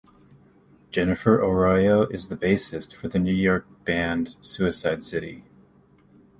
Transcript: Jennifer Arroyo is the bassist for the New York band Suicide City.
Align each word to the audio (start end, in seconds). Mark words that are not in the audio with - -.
Jennifer 0.89 1.39
Arroyo 1.39 2.07
is 2.07 2.29
the 2.29 2.35
bassist 2.35 2.91
for 2.91 3.07
the 3.07 3.19
New 3.19 3.31
York 3.35 3.67
band 3.85 4.35
Suicide 4.41 5.03
City. 5.03 5.43